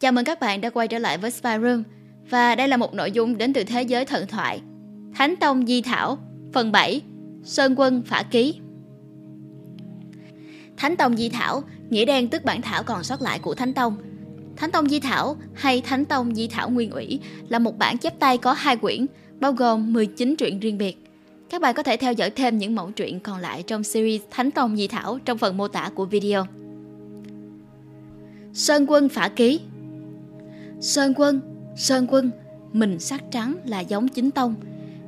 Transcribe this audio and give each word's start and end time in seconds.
Chào 0.00 0.12
mừng 0.12 0.24
các 0.24 0.40
bạn 0.40 0.60
đã 0.60 0.70
quay 0.70 0.88
trở 0.88 0.98
lại 0.98 1.18
với 1.18 1.30
Spy 1.30 1.50
Room 1.62 1.82
và 2.30 2.54
đây 2.54 2.68
là 2.68 2.76
một 2.76 2.94
nội 2.94 3.12
dung 3.12 3.38
đến 3.38 3.52
từ 3.52 3.64
thế 3.64 3.82
giới 3.82 4.04
thần 4.04 4.26
thoại. 4.26 4.60
Thánh 5.14 5.36
Tông 5.36 5.66
Di 5.66 5.82
Thảo, 5.82 6.18
phần 6.52 6.72
7, 6.72 7.00
Sơn 7.44 7.74
Quân 7.76 8.02
Phả 8.02 8.22
Ký. 8.30 8.60
Thánh 10.76 10.96
Tông 10.96 11.16
Di 11.16 11.28
Thảo, 11.28 11.62
nghĩa 11.90 12.04
đen 12.04 12.28
tức 12.28 12.44
bản 12.44 12.62
thảo 12.62 12.82
còn 12.82 13.04
sót 13.04 13.22
lại 13.22 13.38
của 13.38 13.54
Thánh 13.54 13.74
Tông. 13.74 13.96
Thánh 14.56 14.70
Tông 14.70 14.88
Di 14.88 15.00
Thảo 15.00 15.36
hay 15.54 15.80
Thánh 15.80 16.04
Tông 16.04 16.34
Di 16.34 16.48
Thảo 16.48 16.70
Nguyên 16.70 16.90
ủy 16.90 17.20
là 17.48 17.58
một 17.58 17.78
bản 17.78 17.98
chép 17.98 18.18
tay 18.18 18.38
có 18.38 18.52
hai 18.52 18.76
quyển, 18.76 19.06
bao 19.40 19.52
gồm 19.52 19.92
19 19.92 20.36
truyện 20.36 20.60
riêng 20.60 20.78
biệt. 20.78 20.96
Các 21.50 21.62
bạn 21.62 21.74
có 21.74 21.82
thể 21.82 21.96
theo 21.96 22.12
dõi 22.12 22.30
thêm 22.30 22.58
những 22.58 22.74
mẫu 22.74 22.90
truyện 22.90 23.20
còn 23.20 23.40
lại 23.40 23.62
trong 23.66 23.84
series 23.84 24.22
Thánh 24.30 24.50
Tông 24.50 24.76
Di 24.76 24.88
Thảo 24.88 25.18
trong 25.24 25.38
phần 25.38 25.56
mô 25.56 25.68
tả 25.68 25.90
của 25.94 26.04
video. 26.04 26.46
Sơn 28.52 28.86
Quân 28.88 29.08
Phả 29.08 29.28
Ký 29.28 29.60
Sơn 30.80 31.12
Quân, 31.16 31.40
Sơn 31.76 32.06
Quân, 32.10 32.30
mình 32.72 32.98
sắc 32.98 33.24
trắng 33.30 33.56
là 33.64 33.80
giống 33.80 34.08
chính 34.08 34.30
tông, 34.30 34.54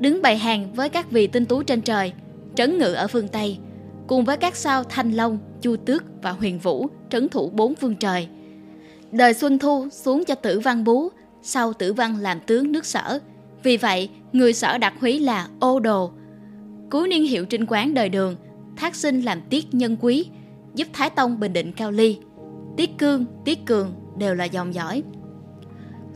đứng 0.00 0.22
bày 0.22 0.38
hàng 0.38 0.72
với 0.72 0.88
các 0.88 1.10
vị 1.10 1.26
tinh 1.26 1.46
tú 1.46 1.62
trên 1.62 1.82
trời, 1.82 2.12
trấn 2.54 2.78
ngự 2.78 2.92
ở 2.92 3.06
phương 3.06 3.28
Tây, 3.28 3.58
cùng 4.06 4.24
với 4.24 4.36
các 4.36 4.56
sao 4.56 4.84
Thanh 4.84 5.12
Long, 5.12 5.38
Chu 5.60 5.76
Tước 5.76 6.04
và 6.22 6.30
Huyền 6.30 6.58
Vũ 6.58 6.86
trấn 7.10 7.28
thủ 7.28 7.50
bốn 7.50 7.74
phương 7.74 7.96
trời. 7.96 8.28
Đời 9.12 9.34
Xuân 9.34 9.58
Thu 9.58 9.88
xuống 9.90 10.24
cho 10.24 10.34
Tử 10.34 10.60
Văn 10.60 10.84
Bú, 10.84 11.08
sau 11.42 11.72
Tử 11.72 11.92
Văn 11.92 12.16
làm 12.16 12.40
tướng 12.40 12.72
nước 12.72 12.86
Sở. 12.86 13.18
Vì 13.62 13.76
vậy, 13.76 14.10
người 14.32 14.52
Sở 14.52 14.78
đặt 14.78 14.94
húy 15.00 15.18
là 15.18 15.48
Ô 15.60 15.80
Đồ. 15.80 16.10
Cuối 16.90 17.08
niên 17.08 17.22
hiệu 17.22 17.44
trinh 17.44 17.66
quán 17.66 17.94
đời 17.94 18.08
Đường, 18.08 18.36
thác 18.76 18.94
sinh 18.94 19.22
làm 19.22 19.40
tiết 19.50 19.74
nhân 19.74 19.96
quý, 20.00 20.26
giúp 20.74 20.88
Thái 20.92 21.10
Tông 21.10 21.40
bình 21.40 21.52
định 21.52 21.72
cao 21.72 21.90
ly. 21.90 22.18
Tiết 22.76 22.90
Cương, 22.98 23.24
Tiết 23.44 23.66
Cường 23.66 23.94
đều 24.18 24.34
là 24.34 24.44
dòng 24.44 24.74
dõi. 24.74 25.02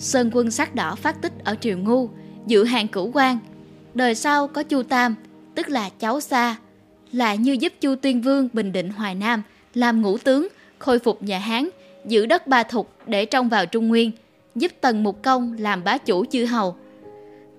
Sơn 0.00 0.30
quân 0.32 0.50
sắc 0.50 0.74
đỏ 0.74 0.94
phát 0.94 1.22
tích 1.22 1.32
ở 1.44 1.54
Triều 1.60 1.78
Ngu, 1.78 2.08
dự 2.46 2.64
hàng 2.64 2.88
cửu 2.88 3.10
quan. 3.14 3.38
Đời 3.94 4.14
sau 4.14 4.48
có 4.48 4.62
Chu 4.62 4.82
Tam, 4.82 5.14
tức 5.54 5.68
là 5.68 5.88
cháu 5.88 6.20
xa, 6.20 6.56
lại 7.12 7.38
như 7.38 7.52
giúp 7.52 7.72
Chu 7.80 7.94
Tuyên 7.94 8.22
Vương 8.22 8.48
bình 8.52 8.72
định 8.72 8.90
Hoài 8.90 9.14
Nam, 9.14 9.42
làm 9.74 10.02
ngũ 10.02 10.18
tướng, 10.18 10.48
khôi 10.78 10.98
phục 10.98 11.22
nhà 11.22 11.38
Hán, 11.38 11.68
giữ 12.06 12.26
đất 12.26 12.46
Ba 12.46 12.62
Thục 12.62 12.92
để 13.06 13.24
trông 13.24 13.48
vào 13.48 13.66
Trung 13.66 13.88
Nguyên, 13.88 14.10
giúp 14.54 14.72
Tần 14.80 15.02
Mục 15.02 15.22
Công 15.22 15.56
làm 15.58 15.84
bá 15.84 15.98
chủ 15.98 16.24
chư 16.24 16.44
hầu. 16.44 16.76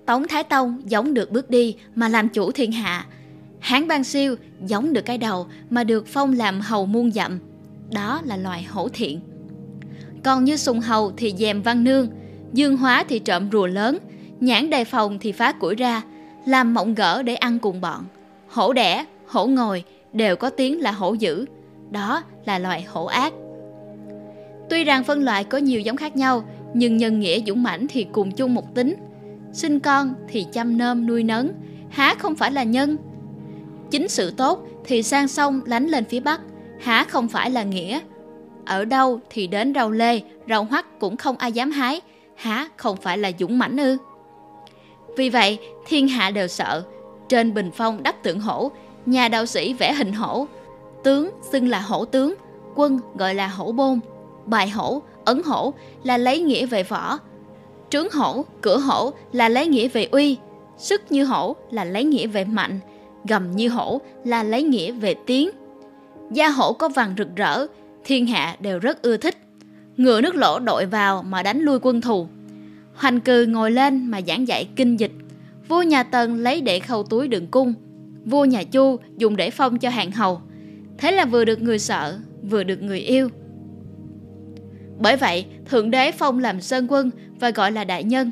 Tống 0.05 0.27
Thái 0.27 0.43
Tông 0.43 0.81
giống 0.85 1.13
được 1.13 1.31
bước 1.31 1.49
đi 1.49 1.75
mà 1.95 2.09
làm 2.09 2.29
chủ 2.29 2.51
thiên 2.51 2.71
hạ. 2.71 3.05
Hán 3.59 3.87
Ban 3.87 4.03
Siêu 4.03 4.35
giống 4.65 4.93
được 4.93 5.05
cái 5.05 5.17
đầu 5.17 5.47
mà 5.69 5.83
được 5.83 6.07
phong 6.07 6.33
làm 6.33 6.61
hầu 6.61 6.85
muôn 6.85 7.11
dặm. 7.11 7.39
Đó 7.91 8.21
là 8.25 8.37
loài 8.37 8.63
hổ 8.63 8.89
thiện. 8.89 9.19
Còn 10.23 10.43
như 10.43 10.57
Sùng 10.57 10.79
Hầu 10.79 11.11
thì 11.17 11.33
dèm 11.37 11.61
văn 11.61 11.83
nương, 11.83 12.07
Dương 12.53 12.77
Hóa 12.77 13.03
thì 13.09 13.19
trộm 13.19 13.49
rùa 13.51 13.67
lớn, 13.67 13.97
nhãn 14.39 14.69
đề 14.69 14.83
phòng 14.83 15.19
thì 15.19 15.31
phá 15.31 15.51
củi 15.51 15.75
ra, 15.75 16.01
làm 16.45 16.73
mộng 16.73 16.95
gỡ 16.95 17.23
để 17.23 17.35
ăn 17.35 17.59
cùng 17.59 17.81
bọn. 17.81 18.05
Hổ 18.49 18.73
đẻ, 18.73 19.05
hổ 19.27 19.47
ngồi 19.47 19.83
đều 20.13 20.35
có 20.35 20.49
tiếng 20.49 20.81
là 20.81 20.91
hổ 20.91 21.13
dữ, 21.13 21.45
đó 21.91 22.23
là 22.45 22.59
loài 22.59 22.85
hổ 22.89 23.05
ác. 23.05 23.33
Tuy 24.69 24.83
rằng 24.83 25.03
phân 25.03 25.23
loại 25.23 25.43
có 25.43 25.57
nhiều 25.57 25.79
giống 25.79 25.97
khác 25.97 26.15
nhau, 26.15 26.43
nhưng 26.73 26.97
nhân 26.97 27.19
nghĩa 27.19 27.39
dũng 27.47 27.63
mãnh 27.63 27.87
thì 27.87 28.05
cùng 28.11 28.31
chung 28.31 28.53
một 28.53 28.75
tính. 28.75 28.95
Sinh 29.53 29.79
con 29.79 30.13
thì 30.27 30.45
chăm 30.53 30.77
nơm 30.77 31.07
nuôi 31.07 31.23
nấng, 31.23 31.51
há 31.89 32.15
không 32.19 32.35
phải 32.35 32.51
là 32.51 32.63
nhân. 32.63 32.97
Chính 33.91 34.07
sự 34.07 34.31
tốt 34.31 34.67
thì 34.85 35.03
sang 35.03 35.27
sông 35.27 35.61
lánh 35.65 35.87
lên 35.87 36.05
phía 36.05 36.19
bắc, 36.19 36.41
há 36.79 37.05
không 37.09 37.27
phải 37.27 37.49
là 37.49 37.63
nghĩa. 37.63 37.99
Ở 38.65 38.85
đâu 38.85 39.19
thì 39.29 39.47
đến 39.47 39.73
rau 39.73 39.91
lê, 39.91 40.21
rau 40.49 40.63
hoắc 40.63 40.99
cũng 40.99 41.17
không 41.17 41.37
ai 41.37 41.51
dám 41.51 41.71
hái, 41.71 42.01
há 42.41 42.67
không 42.77 42.97
phải 42.97 43.17
là 43.17 43.31
dũng 43.39 43.59
mãnh 43.59 43.77
ư? 43.77 43.97
Vì 45.17 45.29
vậy, 45.29 45.59
thiên 45.87 46.07
hạ 46.07 46.31
đều 46.31 46.47
sợ. 46.47 46.83
Trên 47.29 47.53
bình 47.53 47.71
phong 47.73 48.03
đắp 48.03 48.23
tượng 48.23 48.39
hổ, 48.39 48.71
nhà 49.05 49.27
đạo 49.27 49.45
sĩ 49.45 49.73
vẽ 49.73 49.93
hình 49.93 50.13
hổ. 50.13 50.47
Tướng 51.03 51.29
xưng 51.51 51.67
là 51.67 51.79
hổ 51.79 52.05
tướng, 52.05 52.33
quân 52.75 52.99
gọi 53.15 53.35
là 53.35 53.47
hổ 53.47 53.71
bôn. 53.71 53.99
Bài 54.45 54.69
hổ, 54.69 55.01
ấn 55.25 55.41
hổ 55.45 55.73
là 56.03 56.17
lấy 56.17 56.39
nghĩa 56.39 56.65
về 56.65 56.83
võ. 56.83 57.17
Trướng 57.89 58.11
hổ, 58.11 58.45
cửa 58.61 58.77
hổ 58.77 59.11
là 59.31 59.49
lấy 59.49 59.67
nghĩa 59.67 59.87
về 59.87 60.07
uy. 60.11 60.37
Sức 60.77 61.01
như 61.09 61.25
hổ 61.25 61.55
là 61.71 61.83
lấy 61.83 62.03
nghĩa 62.03 62.27
về 62.27 62.45
mạnh. 62.45 62.79
Gầm 63.23 63.51
như 63.51 63.69
hổ 63.69 64.01
là 64.23 64.43
lấy 64.43 64.63
nghĩa 64.63 64.91
về 64.91 65.15
tiếng. 65.25 65.49
Da 66.31 66.49
hổ 66.49 66.73
có 66.73 66.89
vàng 66.89 67.13
rực 67.17 67.35
rỡ, 67.35 67.67
thiên 68.03 68.27
hạ 68.27 68.55
đều 68.59 68.79
rất 68.79 69.01
ưa 69.01 69.17
thích 69.17 69.37
ngựa 69.97 70.21
nước 70.21 70.35
lỗ 70.35 70.59
đội 70.59 70.85
vào 70.85 71.23
mà 71.23 71.43
đánh 71.43 71.59
lui 71.59 71.79
quân 71.81 72.01
thù. 72.01 72.27
Hoành 73.01 73.19
cừ 73.19 73.45
ngồi 73.45 73.71
lên 73.71 74.05
mà 74.05 74.21
giảng 74.27 74.47
dạy 74.47 74.69
kinh 74.75 74.99
dịch. 74.99 75.11
Vua 75.67 75.81
nhà 75.81 76.03
Tần 76.03 76.35
lấy 76.35 76.61
để 76.61 76.79
khâu 76.79 77.03
túi 77.03 77.27
đựng 77.27 77.47
cung. 77.47 77.73
Vua 78.25 78.45
nhà 78.45 78.63
Chu 78.63 78.99
dùng 79.17 79.35
để 79.35 79.49
phong 79.49 79.79
cho 79.79 79.89
hàng 79.89 80.11
hầu. 80.11 80.41
Thế 80.97 81.11
là 81.11 81.25
vừa 81.25 81.45
được 81.45 81.61
người 81.61 81.79
sợ, 81.79 82.19
vừa 82.43 82.63
được 82.63 82.81
người 82.81 82.99
yêu. 82.99 83.29
Bởi 84.99 85.17
vậy, 85.17 85.45
Thượng 85.65 85.91
Đế 85.91 86.11
phong 86.11 86.39
làm 86.39 86.61
sơn 86.61 86.87
quân 86.89 87.11
và 87.39 87.49
gọi 87.49 87.71
là 87.71 87.83
đại 87.83 88.03
nhân. 88.03 88.31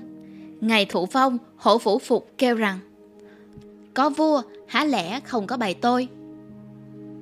Ngày 0.62 0.86
thụ 0.86 1.06
phong, 1.06 1.38
hổ 1.58 1.78
phủ 1.78 2.00
phục 2.00 2.34
kêu 2.38 2.56
rằng 2.56 2.80
Có 3.94 4.10
vua, 4.10 4.42
há 4.68 4.86
lẽ 4.86 5.20
không 5.20 5.48
có 5.48 5.58
bày 5.58 5.74
tôi? 5.74 6.08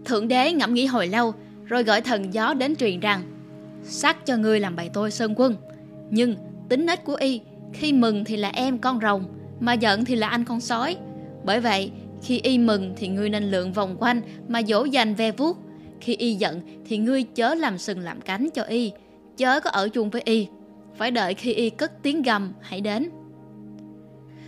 Thượng 0.06 0.28
Đế 0.28 0.54
ngẫm 0.54 0.74
nghĩ 0.74 0.86
hồi 0.86 1.08
lâu, 1.08 1.34
rồi 1.66 1.84
gọi 1.84 2.02
thần 2.02 2.34
gió 2.34 2.54
đến 2.54 2.76
truyền 2.76 3.00
rằng 3.00 3.22
sắc 3.84 4.26
cho 4.26 4.38
ngươi 4.38 4.60
làm 4.60 4.76
bày 4.76 4.90
tôi 4.94 5.12
sơn 5.12 5.34
quân 5.38 5.56
nhưng 6.10 6.36
tính 6.70 6.86
nết 6.86 7.04
của 7.04 7.16
y 7.16 7.42
khi 7.74 7.94
mừng 7.94 8.26
thì 8.26 8.38
là 8.38 8.50
em 8.50 8.80
con 8.80 9.00
rồng 9.02 9.26
mà 9.60 9.74
giận 9.74 10.06
thì 10.06 10.16
là 10.16 10.28
anh 10.28 10.46
con 10.46 10.60
sói. 10.60 10.98
Bởi 11.44 11.60
vậy 11.60 11.92
khi 12.24 12.40
y 12.40 12.58
mừng 12.58 12.94
thì 12.98 13.08
ngươi 13.08 13.30
nên 13.30 13.44
lượn 13.44 13.74
vòng 13.74 13.96
quanh 14.00 14.22
mà 14.48 14.62
dỗ 14.68 14.84
dành 14.84 15.16
ve 15.16 15.32
vuốt. 15.32 15.58
Khi 16.02 16.16
y 16.16 16.34
giận 16.34 16.62
thì 16.86 16.98
ngươi 16.98 17.24
chớ 17.24 17.56
làm 17.56 17.78
sừng 17.78 18.00
làm 18.00 18.22
cánh 18.22 18.50
cho 18.54 18.64
y 18.64 18.92
chớ 19.38 19.60
có 19.60 19.70
ở 19.70 19.90
chung 19.90 20.10
với 20.10 20.22
y. 20.26 20.48
Phải 20.98 21.12
đợi 21.12 21.34
khi 21.34 21.54
y 21.54 21.70
cất 21.70 22.04
tiếng 22.04 22.22
gầm 22.22 22.54
hãy 22.62 22.82
đến. 22.82 23.10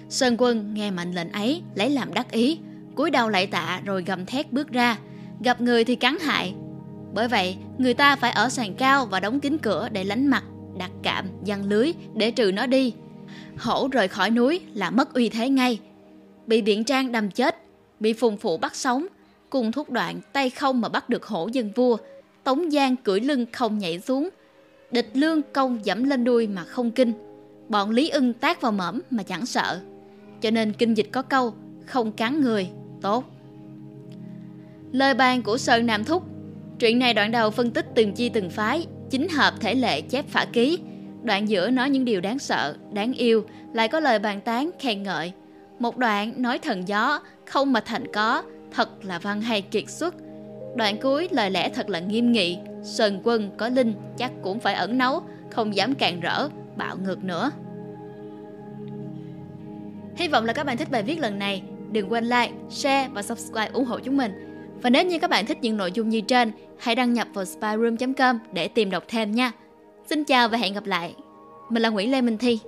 Sơn 0.09 0.35
quân 0.37 0.73
nghe 0.73 0.91
mệnh 0.91 1.11
lệnh 1.11 1.31
ấy 1.31 1.61
lấy 1.75 1.89
làm 1.89 2.13
đắc 2.13 2.31
ý 2.31 2.59
cúi 2.95 3.11
đầu 3.11 3.29
lạy 3.29 3.47
tạ 3.47 3.81
rồi 3.85 4.03
gầm 4.03 4.25
thét 4.25 4.53
bước 4.53 4.71
ra. 4.71 4.97
Gặp 5.43 5.61
người 5.61 5.83
thì 5.83 5.95
cắn 5.95 6.17
hại. 6.21 6.53
Bởi 7.13 7.27
vậy, 7.27 7.57
người 7.77 7.93
ta 7.93 8.15
phải 8.15 8.31
ở 8.31 8.49
sàn 8.49 8.73
cao 8.73 9.05
và 9.05 9.19
đóng 9.19 9.39
kín 9.39 9.57
cửa 9.57 9.89
để 9.91 10.03
lánh 10.03 10.27
mặt, 10.27 10.43
đặt 10.79 10.91
cạm, 11.03 11.25
giăng 11.43 11.65
lưới 11.65 11.91
để 12.15 12.31
trừ 12.31 12.51
nó 12.51 12.65
đi. 12.65 12.93
Hổ 13.57 13.87
rời 13.91 14.07
khỏi 14.07 14.29
núi 14.29 14.61
là 14.73 14.89
mất 14.89 15.13
uy 15.13 15.29
thế 15.29 15.49
ngay. 15.49 15.79
Bị 16.47 16.61
biển 16.61 16.83
trang 16.83 17.11
đâm 17.11 17.31
chết, 17.31 17.55
bị 17.99 18.13
phùng 18.13 18.37
phụ 18.37 18.57
bắt 18.57 18.75
sống, 18.75 19.05
cùng 19.49 19.71
thúc 19.71 19.89
đoạn 19.89 20.19
tay 20.33 20.49
không 20.49 20.81
mà 20.81 20.89
bắt 20.89 21.09
được 21.09 21.25
hổ 21.25 21.47
dân 21.47 21.71
vua. 21.75 21.97
Tống 22.43 22.71
Giang 22.71 22.95
cưỡi 22.95 23.19
lưng 23.19 23.45
không 23.51 23.77
nhảy 23.77 23.99
xuống. 23.99 24.29
Địch 24.91 25.09
lương 25.13 25.41
công 25.53 25.85
dẫm 25.85 26.03
lên 26.03 26.23
đuôi 26.23 26.47
mà 26.47 26.63
không 26.63 26.91
kinh. 26.91 27.13
Bọn 27.69 27.89
Lý 27.89 28.09
ưng 28.09 28.33
tác 28.33 28.61
vào 28.61 28.71
mõm 28.71 28.99
mà 29.09 29.23
chẳng 29.23 29.45
sợ. 29.45 29.79
Cho 30.41 30.51
nên 30.51 30.73
kinh 30.73 30.93
dịch 30.93 31.09
có 31.11 31.21
câu, 31.21 31.53
không 31.85 32.11
cắn 32.11 32.41
người, 32.41 32.69
tốt. 33.01 33.23
Lời 34.91 35.13
bàn 35.13 35.41
của 35.41 35.57
Sơn 35.57 35.85
Nam 35.85 36.03
Thúc 36.03 36.23
chuyện 36.79 36.99
này 36.99 37.13
đoạn 37.13 37.31
đầu 37.31 37.49
phân 37.51 37.71
tích 37.71 37.85
từng 37.95 38.13
chi 38.13 38.29
từng 38.29 38.49
phái, 38.49 38.87
chính 39.09 39.29
hợp 39.29 39.53
thể 39.59 39.75
lệ 39.75 40.01
chép 40.01 40.25
phả 40.27 40.45
ký. 40.53 40.79
Đoạn 41.23 41.49
giữa 41.49 41.69
nói 41.69 41.89
những 41.89 42.05
điều 42.05 42.21
đáng 42.21 42.39
sợ, 42.39 42.75
đáng 42.93 43.13
yêu, 43.13 43.45
lại 43.73 43.87
có 43.87 43.99
lời 43.99 44.19
bàn 44.19 44.41
tán, 44.41 44.69
khen 44.79 45.03
ngợi. 45.03 45.31
Một 45.79 45.97
đoạn 45.97 46.33
nói 46.41 46.59
thần 46.59 46.87
gió, 46.87 47.19
không 47.45 47.73
mà 47.73 47.79
thành 47.79 48.11
có, 48.13 48.43
thật 48.71 49.05
là 49.05 49.19
văn 49.19 49.41
hay 49.41 49.61
kiệt 49.61 49.89
xuất. 49.89 50.15
Đoạn 50.75 50.97
cuối 51.01 51.27
lời 51.31 51.51
lẽ 51.51 51.69
thật 51.69 51.89
là 51.89 51.99
nghiêm 51.99 52.31
nghị, 52.31 52.57
Sơn 52.83 53.19
quân 53.23 53.51
có 53.57 53.69
linh 53.69 53.93
chắc 54.17 54.31
cũng 54.43 54.59
phải 54.59 54.73
ẩn 54.73 54.97
nấu, 54.97 55.21
không 55.51 55.75
dám 55.75 55.95
càn 55.95 56.19
rỡ, 56.19 56.49
bạo 56.75 56.97
ngược 56.97 57.23
nữa. 57.23 57.51
Hy 60.15 60.27
vọng 60.27 60.45
là 60.45 60.53
các 60.53 60.65
bạn 60.65 60.77
thích 60.77 60.91
bài 60.91 61.03
viết 61.03 61.19
lần 61.19 61.39
này. 61.39 61.63
Đừng 61.91 62.11
quên 62.11 62.23
like, 62.23 62.51
share 62.69 63.09
và 63.13 63.21
subscribe 63.21 63.69
ủng 63.73 63.85
hộ 63.85 63.99
chúng 63.99 64.17
mình. 64.17 64.48
Và 64.81 64.89
nếu 64.89 65.05
như 65.05 65.19
các 65.19 65.29
bạn 65.29 65.45
thích 65.45 65.57
những 65.61 65.77
nội 65.77 65.91
dung 65.91 66.09
như 66.09 66.21
trên, 66.21 66.51
hãy 66.77 66.95
đăng 66.95 67.13
nhập 67.13 67.27
vào 67.33 67.45
spyroom.com 67.45 68.39
để 68.53 68.67
tìm 68.67 68.91
đọc 68.91 69.03
thêm 69.07 69.31
nha. 69.31 69.51
Xin 70.09 70.23
chào 70.23 70.49
và 70.49 70.57
hẹn 70.57 70.73
gặp 70.73 70.85
lại. 70.85 71.15
Mình 71.69 71.83
là 71.83 71.89
Nguyễn 71.89 72.11
Lê 72.11 72.21
Minh 72.21 72.37
Thi. 72.37 72.59